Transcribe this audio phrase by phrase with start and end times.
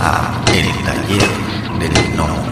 [0.00, 1.28] a El Taller
[1.78, 2.50] del Gnomo.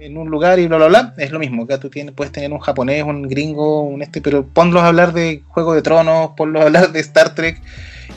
[0.00, 1.64] en un lugar y bla bla bla, es lo mismo.
[1.64, 5.12] Acá tú tienes, puedes tener un japonés, un gringo, un este, pero ponlos a hablar
[5.12, 7.60] de Juego de Tronos, ponlos a hablar de Star Trek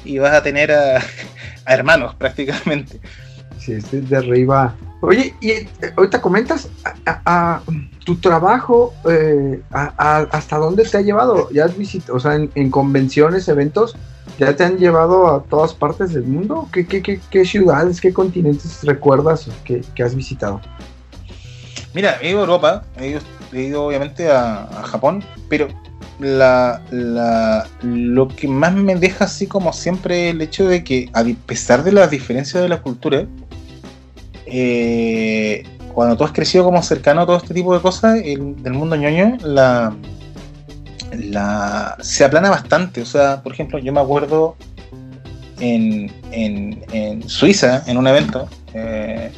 [0.06, 0.98] y vas a tener a,
[1.66, 3.00] a hermanos prácticamente.
[3.58, 4.76] Sí, estoy de arriba.
[5.02, 5.68] Oye, y eh,
[5.98, 6.70] ahorita comentas
[7.06, 7.62] a, a-
[8.06, 11.50] tu trabajo, eh, a- a- ¿hasta dónde te ha llevado?
[11.52, 13.98] ¿Ya has visitado, o sea, en, en convenciones, eventos,
[14.40, 16.68] ya te han llevado a todas partes del mundo?
[16.72, 20.62] ¿Qué, qué, qué, qué ciudades, qué continentes recuerdas que, que has visitado?
[21.94, 23.20] Mira, he ido a Europa, he
[23.54, 25.68] ido, obviamente a, Japón, pero
[26.20, 31.24] la, la- lo que más me deja así como siempre el hecho de que a
[31.46, 33.26] pesar de las diferencias de la cultura,
[34.46, 38.74] eh, cuando tú has crecido como cercano a todo este tipo de cosas el- del
[38.74, 39.94] mundo ñoño, la,
[41.12, 43.02] la, se aplana bastante.
[43.02, 44.56] O sea, por ejemplo, yo me acuerdo
[45.60, 49.32] en, en, en Suiza, en un evento, eh,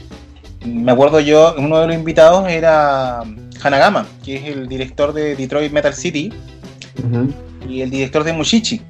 [0.65, 3.23] me acuerdo yo, uno de los invitados era
[3.61, 6.31] Hanagama, que es el director de Detroit Metal City
[7.67, 8.81] y el director de Mushichi.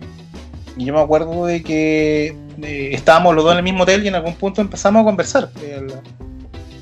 [0.78, 4.08] Y yo me acuerdo de que eh, estábamos los dos en el mismo hotel y
[4.08, 5.50] en algún punto empezamos a conversar.
[5.64, 5.94] El-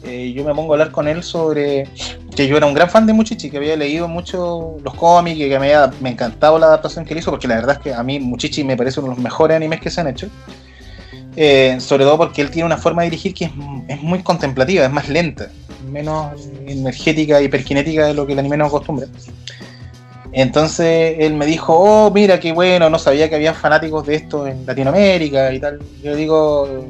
[0.04, 1.88] eh, yo me pongo a hablar con él sobre
[2.42, 5.48] que yo era un gran fan de Mushichi, que había leído mucho los cómics y
[5.48, 7.94] que me, había, me encantaba la adaptación que él hizo, porque la verdad es que
[7.94, 10.28] a mí Mushichi me parece uno de los mejores animes que se han hecho.
[11.36, 13.52] Eh, sobre todo porque él tiene una forma de dirigir que es,
[13.88, 15.50] es muy contemplativa, es más lenta,
[15.90, 19.06] menos energética y hiperkinética de lo que el anime nos acostumbra.
[20.34, 24.48] Entonces él me dijo, oh, mira qué bueno, no sabía que había fanáticos de esto
[24.48, 25.80] en Latinoamérica y tal.
[26.04, 26.88] Yo digo,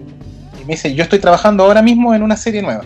[0.62, 2.86] y me dice, yo estoy trabajando ahora mismo en una serie nueva.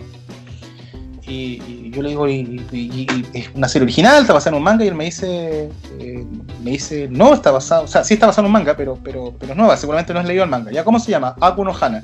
[1.28, 4.84] Y yo le digo, y, y- es una serie original, está basada en un manga,
[4.84, 6.24] y él me dice, eh,
[6.62, 9.34] me dice, no, está basado, o sea, sí está basado en un manga, pero, pero,
[9.38, 10.70] pero es nueva, seguramente no has leído el manga.
[10.70, 11.34] ¿Ya cómo se llama?
[11.40, 12.02] Aku no Hana.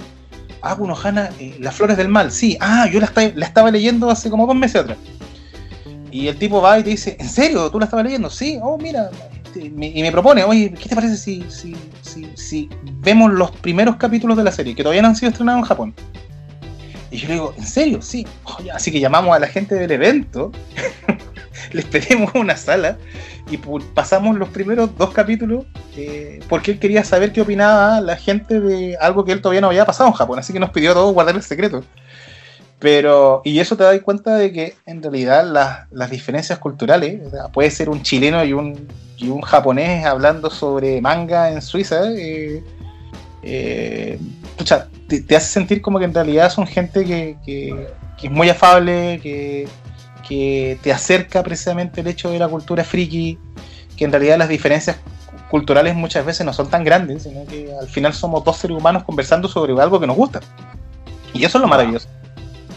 [0.62, 3.70] Aku no Hana, eh, Las Flores del Mal, sí, ah, yo la, esta- la estaba
[3.70, 4.98] leyendo hace como dos meses atrás.
[6.10, 7.70] Y el tipo va y te dice, ¿en serio?
[7.70, 8.28] ¿Tú la estabas leyendo?
[8.28, 9.10] Sí, oh, mira.
[9.46, 12.68] este, Y me propone, oye, ¿qué te parece si, si, si, si
[13.00, 15.94] vemos los primeros capítulos de la serie, que todavía no han sido estrenados en Japón?
[17.12, 18.00] Y yo le digo, ¿en serio?
[18.00, 18.26] Sí.
[18.44, 18.56] Oh.
[18.74, 20.50] Así que llamamos a la gente del evento,
[21.72, 22.96] les pedimos una sala
[23.50, 23.58] y
[23.94, 28.96] pasamos los primeros dos capítulos eh, porque él quería saber qué opinaba la gente de
[28.96, 31.12] algo que él todavía no había pasado en Japón, así que nos pidió a todos
[31.12, 31.84] guardar el secreto.
[32.78, 37.20] Pero, y eso te da cuenta de que en realidad las, las diferencias culturales,
[37.52, 42.64] puede ser un chileno y un, y un japonés hablando sobre manga en Suiza, eh,
[43.42, 44.18] eh,
[44.56, 47.88] pucha, te, te hace sentir como que en realidad son gente que, que-
[48.18, 49.66] que es muy afable, que,
[50.28, 53.38] que te acerca precisamente el hecho de la cultura friki,
[53.96, 54.96] que en realidad las diferencias
[55.50, 59.02] culturales muchas veces no son tan grandes, sino que al final somos dos seres humanos
[59.04, 60.40] conversando sobre algo que nos gusta.
[61.34, 62.08] Y eso es lo maravilloso.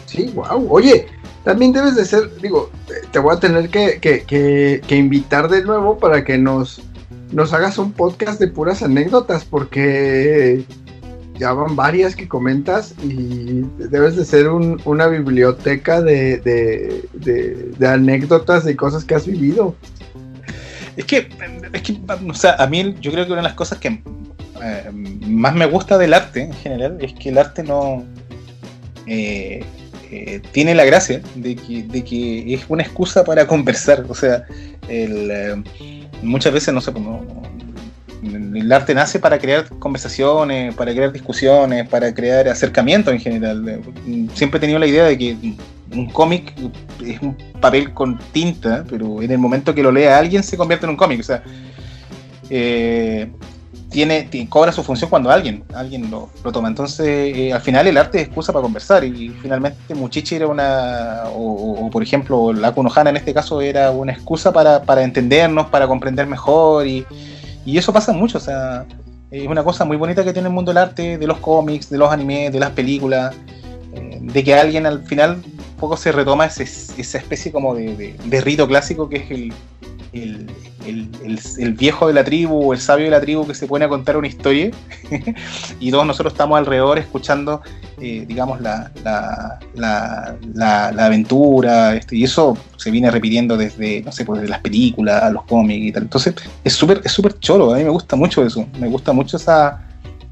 [0.06, 0.66] Sí, wow.
[0.70, 1.06] Oye,
[1.44, 5.48] también debes de ser, digo, eh, te voy a tener que, que- que- que invitar
[5.48, 6.80] de nuevo para que nos,
[7.32, 10.64] nos hagas un podcast de puras anécdotas, porque
[11.38, 17.04] ya van varias que comentas y debes de ser un- una biblioteca de, de-
[17.78, 19.74] de- anécdotas y cosas que has vivido.
[20.96, 21.28] Es que,
[21.74, 21.98] es que,
[22.28, 23.88] o sea, a mí yo creo que una de las cosas que
[24.62, 24.90] eh,
[25.26, 28.02] más me gusta del arte en general es que el arte no
[29.06, 29.62] eh,
[30.10, 34.06] eh, tiene la gracia de que, es una excusa para conversar.
[34.08, 34.44] O sea,
[34.88, 35.64] el,
[36.22, 37.20] muchas veces, no sé, no-
[38.22, 43.80] el arte nace para crear conversaciones, para crear discusiones, para crear acercamientos en general.
[44.34, 45.36] Siempre he tenido la idea de que
[45.92, 46.52] un cómic
[47.04, 50.86] es un papel con tinta, pero en el momento que lo lea alguien se convierte
[50.86, 51.20] en un cómic.
[51.20, 51.42] O sea,
[52.50, 53.28] eh,
[53.90, 56.68] tiene, ti- cobra su función cuando alguien, alguien lo, lo toma.
[56.68, 59.04] Entonces, eh, al final el arte es excusa para conversar.
[59.04, 63.90] Y, finalmente Muchichi era una, o, o- por ejemplo, la Kunohana en este caso era
[63.90, 66.86] una excusa para, para entendernos, para comprender mejor.
[66.86, 67.06] Y,
[67.64, 68.38] y eso pasa mucho.
[68.38, 68.84] O sea,
[69.30, 71.98] es una cosa muy bonita que tiene el mundo del arte, de los cómics, de
[71.98, 73.34] los animes, de las películas.
[73.94, 78.16] eh, de que alguien al final un poco se retoma ese- esa especie como de,
[78.24, 79.52] de- rito clásico que es el,
[80.86, 83.84] el- el- viejo de la tribu o el sabio de la tribu que se pone
[83.84, 84.70] a contar una historia
[85.80, 87.60] y todos nosotros estamos alrededor escuchando,
[88.00, 94.24] eh, digamos, la, la, la, aventura este, y eso se viene repitiendo desde, no sé,
[94.24, 96.04] pues desde las películas, los cómics y tal.
[96.04, 96.34] Entonces
[96.64, 99.82] es súper es súper choro, a mí me gusta mucho eso, me gusta mucho esa,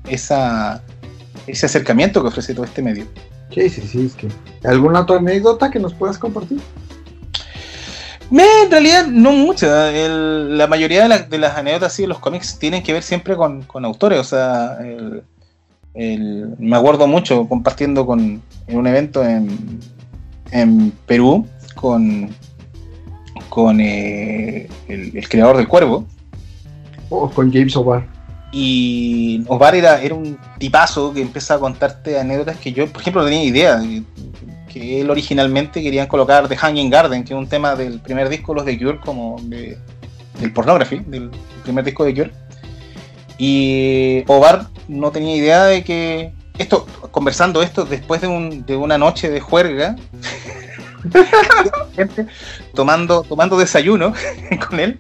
[0.09, 0.83] esa,
[1.47, 3.07] ese acercamiento que ofrece todo este medio.
[3.51, 4.29] Sí, sí, sí, es que.
[4.65, 6.59] ¿Alguna otra anécdota que nos puedas compartir?
[8.31, 9.67] En realidad no mucho.
[9.67, 14.19] la mayoría de, las anécdotas de los cómics tienen que ver siempre con, autores.
[14.19, 14.79] O sea,
[15.95, 19.81] me acuerdo mucho compartiendo con, en un evento en,
[20.51, 22.31] en Perú con,
[23.49, 26.07] con eh, el, creador del cuervo.
[27.11, 28.07] Oh, con James O'Barr.
[28.53, 33.23] Y O'Barr era, era un tipazo que empieza a contarte anécdotas que yo, por ejemplo,
[33.23, 33.83] no tenía idea
[34.75, 38.53] que él originalmente querían colocar The Hanging Garden, que es un tema del primer disco
[38.55, 39.79] Los de Cure, como de,
[40.41, 41.31] del Pornography, del
[41.63, 42.33] primer disco de Cure.
[43.39, 48.99] Y Ovar no tenía idea de que esto, conversando esto después de, un, de una
[48.99, 49.95] noche de juerga,
[52.75, 54.13] tomando, tomando desayuno
[54.69, 54.99] con él,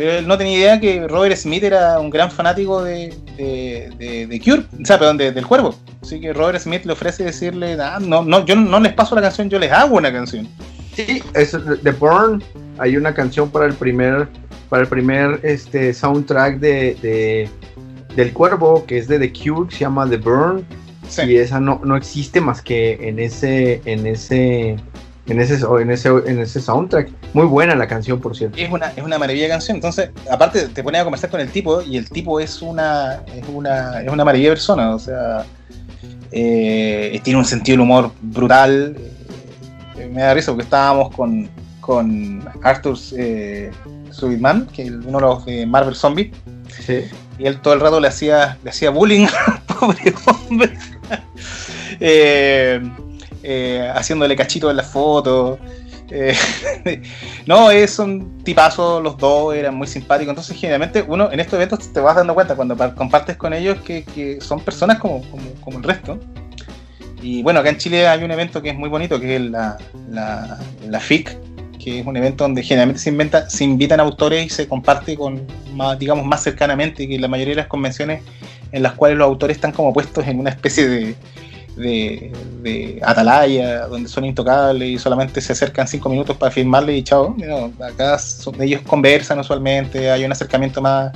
[0.00, 4.62] pero él no tenía idea que Robert Smith era un gran fanático de, de, Cure,
[4.82, 5.74] o sea, perdón, del cuervo.
[6.00, 9.20] Así que Robert Smith le ofrece decirle, ah, no, no, yo no les paso la
[9.20, 10.48] canción, yo les hago una canción.
[10.94, 12.42] Sí, es The Burn.
[12.78, 14.26] Hay una canción para el primer,
[14.70, 17.50] para el primer este, soundtrack de,
[18.16, 20.64] del cuervo, que es de The Cure, se llama The Burn.
[21.28, 24.76] Y esa no, no existe más que en ese, en ese
[25.30, 27.10] en ese, en ese, en ese soundtrack.
[27.34, 28.56] Muy buena la canción, por cierto.
[28.58, 29.76] Es una, es una maravilla canción.
[29.76, 33.46] Entonces, aparte, te pones a conversar con el tipo y el tipo es una, es
[33.48, 34.94] una, es una maravilla persona.
[34.94, 35.44] O sea,
[36.32, 38.96] eh, tiene un sentido del humor brutal.
[39.96, 41.48] Eh, me da risa porque estábamos con,
[41.80, 43.70] con Arthur eh,
[44.10, 46.32] Subitman, que es uno de los de Marvel Zombies.
[47.38, 50.76] Y él todo el rato le hacía, le hacía bullying al pobre hombre.
[52.00, 52.80] eh,
[53.42, 55.58] eh, haciéndole cachito en las fotos.
[56.10, 56.34] Eh,
[57.46, 60.30] no, es un tipazo, los dos eran muy simpáticos.
[60.30, 64.38] Entonces, generalmente, uno en estos eventos te vas dando cuenta cuando compartes con ellos que,
[64.40, 65.22] son personas como,
[65.66, 66.18] el resto.
[67.22, 69.76] Y bueno, acá en Chile hay un evento que es muy bonito, que es la,
[70.10, 71.36] la, FIC,
[71.78, 75.46] que es un evento donde generalmente se, inventa, se invitan autores y se comparte con
[75.74, 78.22] más, digamos, más cercanamente que la mayoría de las convenciones
[78.72, 81.14] en las cuales los autores están como puestos en una especie de,
[81.76, 87.36] de, Atalaya, donde son intocables y solamente se acercan cinco minutos para firmarle y chao.
[87.80, 88.18] acá
[88.60, 91.12] ellos conversan usualmente, hay un acercamiento más,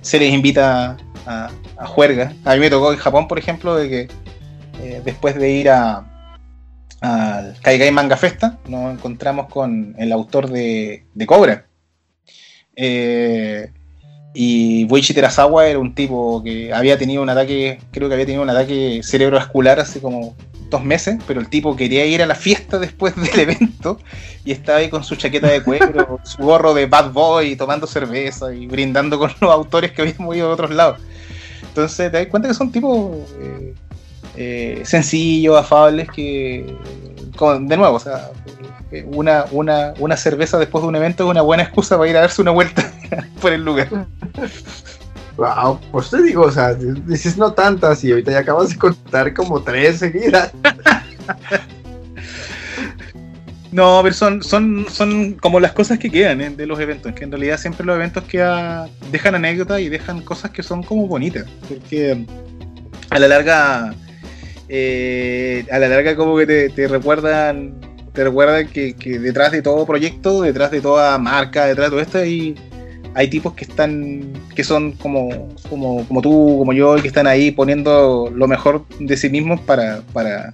[0.00, 0.96] se les invita
[1.26, 1.50] a,
[1.86, 2.32] juerga.
[2.44, 4.08] A mí me tocó en Japón, por ejemplo, de que
[4.82, 6.04] eh, después de ir a
[7.00, 11.66] al Kaigai Manga Festa, nos encontramos con el autor de, de Cobra.
[12.74, 13.70] Eh,
[14.34, 18.42] y Boichi Terasawa era un tipo que había tenido un ataque, creo que había tenido
[18.42, 20.36] un ataque cerebrovascular hace como
[20.70, 23.98] dos meses, pero el tipo quería ir a la fiesta después del evento
[24.44, 28.52] y estaba ahí con su chaqueta de cuero, su gorro de bad boy, tomando cerveza
[28.54, 31.00] y brindando con los autores que habían movido de otros lados.
[31.62, 33.74] Entonces te das cuenta que son tipos eh,
[34.36, 36.76] eh, sencillos, afables, que,
[37.60, 38.30] de nuevo, o sea,
[39.06, 42.20] una, una, una cerveza después de un evento es una buena excusa para ir a
[42.20, 42.90] darse una vuelta
[43.40, 43.88] por el lugar.
[45.36, 49.32] Wow, pues te digo, o sea, dices no tantas y ahorita ya acabas de contar
[49.34, 50.52] como tres seguidas.
[53.70, 56.50] No, pero son, son, son como las cosas que quedan ¿eh?
[56.50, 58.38] de los eventos, que en realidad siempre los eventos que
[59.12, 62.24] dejan anécdotas y dejan cosas que son como bonitas, porque
[63.10, 63.94] a la larga,
[64.68, 67.74] eh, a la larga como que te, recuerdan
[68.14, 72.18] te recuerda que, detrás de todo proyecto, detrás de toda marca, detrás de todo esto
[72.18, 72.56] hay,
[73.18, 77.26] hay tipos que están, que son como, como, como tú, como yo, y que están
[77.26, 80.52] ahí poniendo lo mejor de sí mismos para, para,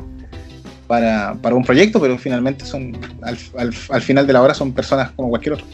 [0.87, 3.37] para, para un proyecto, pero finalmente son, al,
[3.91, 5.67] al, final de la hora son personas como cualquier otro.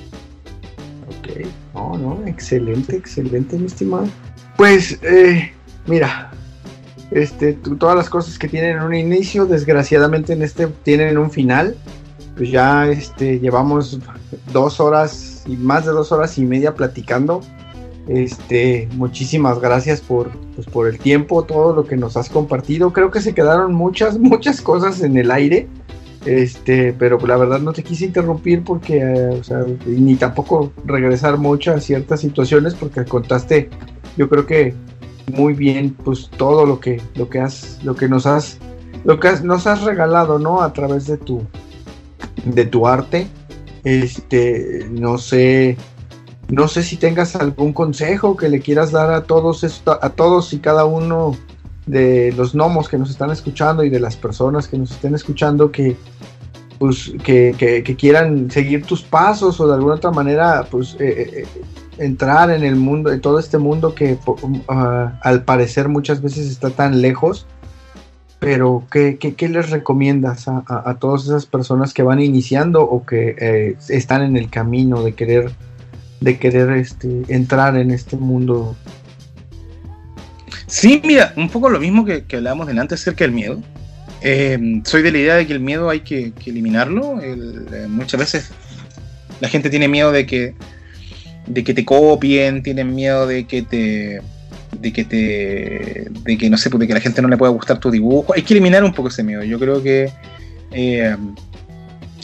[1.20, 4.08] Ok, no, no, excelente, excelente, mi estimado.
[4.56, 5.52] Pues, eh,
[5.86, 6.32] mira,
[7.12, 11.76] este, todas las cosas que tienen un inicio, desgraciadamente en este tienen un final.
[12.36, 14.00] Pues ya este, llevamos
[14.52, 17.40] dos horas y más de dos horas y media platicando.
[18.08, 22.92] Este, muchísimas gracias por, pues, por el tiempo, todo lo que nos has compartido.
[22.92, 25.68] Creo que se quedaron muchas, muchas cosas en el aire.
[26.26, 31.80] Este, pero la verdad no te quise interrumpir porque, eh, ni tampoco regresar mucho a
[31.80, 33.70] ciertas situaciones porque contaste,
[34.18, 34.74] yo creo que
[35.30, 38.58] muy bien pues todo lo que lo que has lo que nos has
[39.04, 41.42] lo que nos has regalado no a través de tu
[42.44, 43.28] de tu arte
[43.84, 45.76] este no sé
[46.48, 50.58] no sé si tengas algún consejo que le quieras dar a todos a todos y
[50.58, 51.36] cada uno
[51.86, 55.70] de los gnomos que nos están escuchando y de las personas que nos estén escuchando
[55.70, 55.96] que
[56.78, 61.46] pues que, que, quieran seguir tus pasos o de alguna otra manera pues eh, eh,
[61.98, 66.70] entrar en el mundo, en todo este mundo que uh, al parecer muchas veces está
[66.70, 67.46] tan lejos.
[68.40, 73.36] Pero ¿qué, qué, les recomiendas a, a, todas esas personas que van iniciando o que
[73.38, 75.50] eh, están en el camino de querer,
[76.20, 78.74] de querer este, entrar en este mundo?
[80.66, 83.60] Sí, mira, un poco lo mismo que, que hablábamos delante acerca del miedo.
[84.22, 87.20] Eh, soy de la idea de que el miedo hay que, eliminarlo.
[87.20, 88.50] Eh, muchas veces
[89.40, 90.54] la gente tiene miedo de que,
[91.46, 94.22] de que te copien, tienen miedo de que te
[94.78, 97.52] de que te de que no sé pues, de que la gente no le pueda
[97.52, 98.34] gustar tu dibujo.
[98.34, 99.42] Hay que eliminar un poco ese miedo.
[99.42, 100.10] Yo creo que
[100.72, 101.16] eh,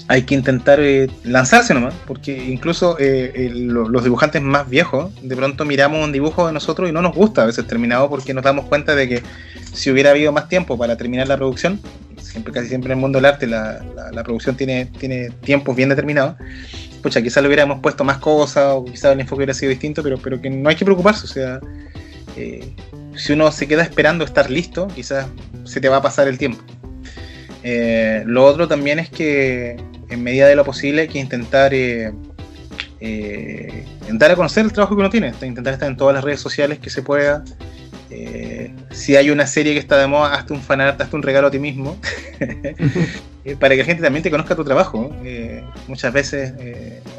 [0.08, 5.64] hay que intentar eh, lanzarse nomás porque incluso eh, los dibujantes más viejos de pronto
[5.64, 8.66] miramos un dibujo de nosotros y no nos gusta a veces terminado porque nos damos
[8.66, 9.22] cuenta de que
[9.72, 11.80] si hubiera habido más tiempo para terminar la producción
[12.20, 15.88] siempre casi siempre en el mundo del arte la, la, producción tiene tiene tiempos bien
[15.88, 16.36] determinados
[17.02, 20.18] pucha quizás le hubiéramos puesto más cosas o quizás el enfoque hubiera sido distinto pero
[20.18, 21.60] pero que no hay que preocuparse o sea
[22.36, 22.72] eh,
[23.16, 25.26] si uno se queda esperando estar listo, quizás
[25.64, 26.62] se te va a pasar el tiempo.
[27.62, 29.76] Eh, lo otro también es que
[30.08, 32.12] en medida de lo posible hay que intentar eh,
[34.12, 36.78] dar a conocer el trabajo que uno tiene, intentar estar en todas las redes sociales
[36.78, 37.42] que se pueda.
[38.90, 41.50] Si hay una serie que está de moda, hazte un fanart, hazte un regalo a
[41.50, 41.96] ti mismo,
[43.60, 45.10] para que la gente también te conozca tu trabajo.
[45.88, 46.54] muchas veces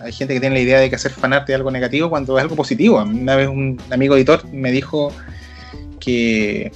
[0.04, 2.44] hay gente que tiene la idea de que hacer fanart es algo negativo cuando es
[2.44, 3.02] algo positivo.
[3.02, 5.12] Una vez un amigo editor me dijo
[6.00, 6.72] que,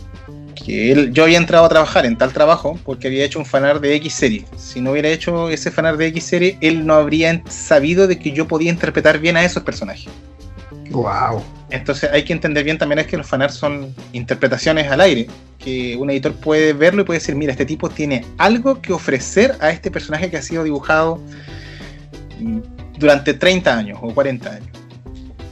[0.67, 3.95] él, yo había entrado a trabajar en tal trabajo porque había hecho un fanart de
[3.95, 4.45] X serie.
[4.57, 8.31] Si no hubiera hecho ese fanart de X serie, él no habría sabido de que
[8.31, 10.11] yo podía interpretar bien a esos personajes.
[10.91, 11.41] Wow.
[11.71, 15.95] Entonces hay que entender bien también es que los fanarts son interpretaciones al aire, que
[15.97, 19.71] un editor puede verlo y puede decir, mira, este tipo tiene algo que ofrecer a
[19.71, 21.21] este personaje que ha sido dibujado
[22.99, 24.67] durante 30 años o 40 años.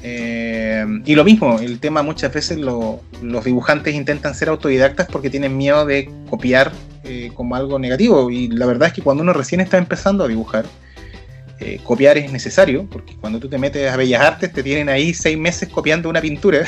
[0.02, 5.58] Eh, y lo mismo, el tema muchas veces los dibujantes intentan ser autodidactas porque tienen
[5.58, 6.72] miedo de copiar
[7.04, 8.30] eh, como algo negativo.
[8.30, 10.66] Y la verdad es que cuando uno recién está empezando a dibujar,
[11.60, 15.14] eh, copiar es necesario, porque cuando tú te metes a Bellas Artes te tienen ahí
[15.14, 16.66] seis meses copiando una pintura,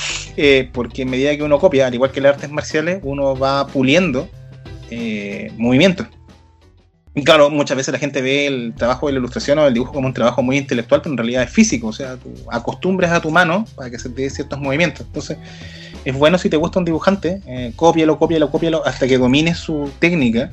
[0.72, 4.28] porque en medida que uno copia, al igual que las artes marciales, uno va puliendo
[5.56, 6.06] movimientos.
[7.14, 9.92] Y claro, muchas veces la gente ve el trabajo de la ilustración o el dibujo
[9.92, 13.20] como un trabajo muy intelectual, pero en realidad es físico, o sea, tú acostumbres a
[13.20, 15.06] tu mano para que se te dé ciertos movimientos.
[15.06, 15.36] Entonces,
[16.04, 19.90] es bueno si te gusta un dibujante, eh, cópialo, cópialo, cópialo hasta que domines su
[19.98, 20.52] técnica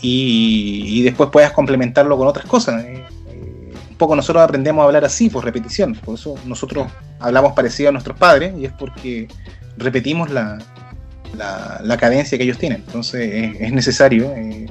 [0.00, 2.84] y, después puedas complementarlo con otras cosas.
[2.84, 6.86] Eh, eh, un poco nosotros aprendemos a hablar así, por repetición, por eso nosotros
[7.18, 9.28] hablamos parecido a nuestros padres y es porque
[9.76, 10.58] repetimos la,
[11.36, 12.82] la, cadencia que ellos tienen.
[12.86, 14.32] Entonces, es, necesario.
[14.34, 14.66] Eh,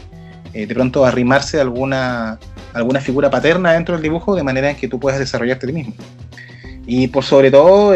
[0.53, 2.39] de pronto arrimarse a alguna,
[2.73, 5.93] alguna figura paterna dentro del dibujo de manera en que tú puedas desarrollarte a mismo.
[6.87, 7.93] Y por sobre todo,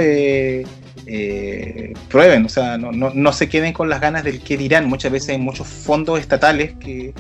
[1.14, 4.58] eh, eh, prueben, o sea, no, no, no, se queden con las ganas del que
[4.58, 4.88] dirán.
[4.88, 7.14] Muchas veces hay muchos fondos estatales que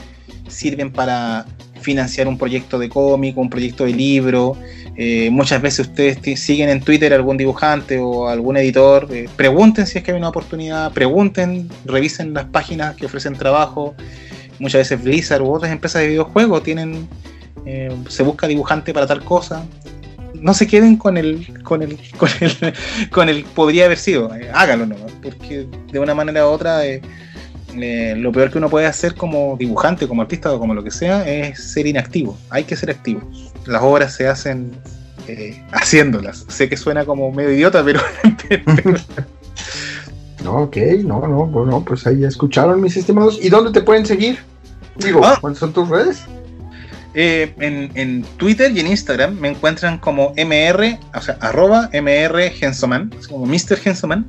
[0.47, 1.45] sirven para
[1.81, 4.55] financiar un proyecto de cómic, un proyecto de libro.
[5.31, 9.07] muchas veces ustedes siguen en Twitter algún dibujante o algún editor.
[9.35, 13.95] pregunten si es que hay una oportunidad, pregunten, revisen las páginas que ofrecen trabajo
[14.61, 17.07] muchas veces Blizzard u otras empresas de videojuegos tienen,
[17.65, 19.65] eh, se busca dibujante para tal cosa.
[20.41, 22.73] No se queden con el, con el, con el,
[23.09, 27.01] con el podría haber sido, eh, hágalo nomás, porque de una manera u otra eh,
[27.73, 31.25] lo peor que uno puede hacer como dibujante, como artista o como lo que sea,
[31.25, 32.37] es ser inactivo.
[32.49, 33.21] Hay que ser activo.
[33.65, 34.71] Las obras se hacen
[35.71, 36.45] haciéndolas.
[36.49, 38.01] Sé que suena como medio idiota, pero,
[40.43, 43.39] No, ok, no, no, bueno, pues ahí escucharon mis estimados.
[43.41, 44.39] ¿Y dónde te pueden seguir?
[44.95, 45.37] Digo, ah.
[45.39, 46.23] ¿cuáles son tus redes?
[47.13, 53.13] Eh, en, Twitter y en Instagram me encuentran como MR, o sea, arroba MR Gensoman,
[53.29, 53.77] como Mr.
[53.77, 54.25] Gensoman.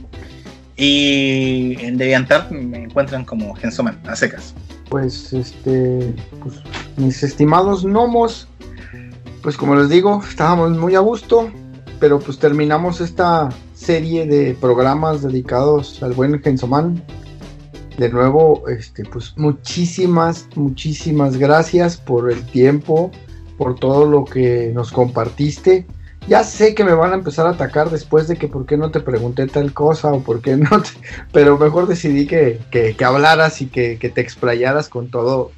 [0.76, 4.54] Y en DeviantArt me encuentran como Gensoman, a secas.
[4.88, 6.56] Pues, este, pues,
[6.96, 8.48] mis estimados gnomos,
[9.42, 11.50] pues como les digo, estábamos muy a gusto,
[12.00, 17.02] pero pues terminamos esta serie de programas dedicados al buen Gensoman
[17.96, 23.10] de nuevo, este, pues muchísimas, muchísimas gracias por el tiempo,
[23.58, 25.86] por todo lo que nos compartiste.
[26.28, 28.90] Ya sé que me van a empezar a atacar después de que por qué no
[28.90, 30.70] te pregunté tal cosa o por qué no,
[31.32, 35.50] pero mejor decidí que, que, hablaras y que, te explayaras con todo,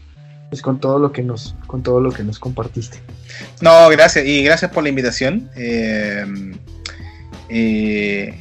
[0.49, 2.99] pues con todo lo que nos, con todo lo que nos compartiste.
[3.61, 5.51] No, gracias y gracias por la invitación.
[5.55, 6.25] Eh,
[7.51, 8.41] eh,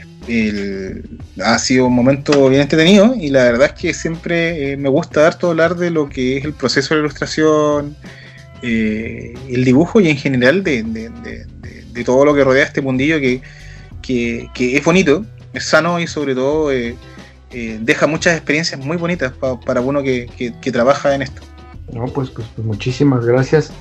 [1.43, 5.27] ha sido un momento bien entretenido y la verdad es que siempre eh, me gusta
[5.27, 7.95] harto hablar de lo que es el proceso de la ilustración,
[8.61, 11.45] eh, el dibujo y en general de,
[12.05, 13.19] todo lo que rodea este mundillo
[14.01, 16.95] que, es bonito, es sano y sobre todo eh,
[17.51, 19.33] deja muchas experiencias muy bonitas
[19.65, 21.41] para uno que, trabaja en esto.
[21.91, 23.71] No, pues, pues, pues, muchísimas gracias.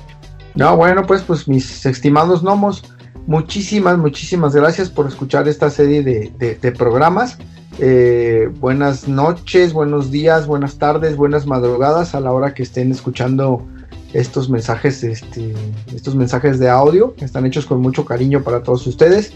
[0.55, 2.83] No, bueno, pues, pues mis estimados gnomos,
[3.27, 7.37] muchísimas, muchísimas gracias por escuchar esta serie de, programas.
[7.79, 13.65] Eh, buenas noches, buenos días, buenas tardes, buenas madrugadas a la hora que estén escuchando
[14.13, 15.53] estos mensajes, este,
[15.93, 19.33] estos mensajes de audio están hechos con mucho cariño para todos ustedes.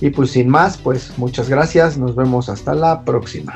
[0.00, 3.54] Y pues sin más, pues muchas gracias, nos vemos hasta la próxima.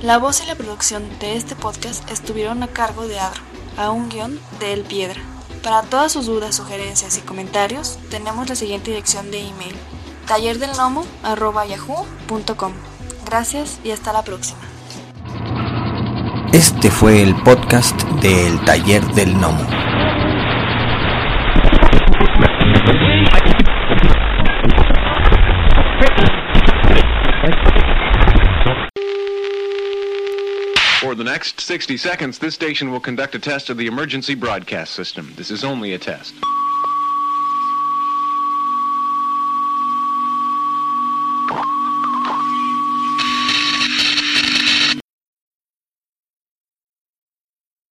[0.00, 3.40] La voz y la producción de este podcast estuvieron a cargo de Adro,
[3.76, 5.20] a un guion de El Piedra.
[5.62, 9.74] Para todas sus dudas, sugerencias y comentarios, tenemos la siguiente dirección de email:
[10.26, 12.72] tallerdelnomo.yahoo.com.
[13.24, 14.60] Gracias y hasta la próxima.
[16.52, 19.66] Este fue el podcast de El Taller del Gnomo.
[31.24, 35.32] The next 60 seconds, this station will conduct a test of the emergency broadcast system.
[35.36, 36.34] This is only a test.